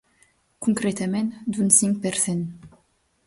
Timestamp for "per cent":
2.07-2.43